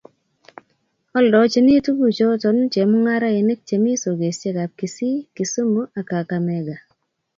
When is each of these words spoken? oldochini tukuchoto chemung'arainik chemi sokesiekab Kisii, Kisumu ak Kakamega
oldochini 1.17 1.73
tukuchoto 1.85 2.49
chemung'arainik 2.73 3.59
chemi 3.67 3.91
sokesiekab 4.03 4.71
Kisii, 4.79 5.25
Kisumu 5.35 5.81
ak 5.99 6.05
Kakamega 6.09 6.75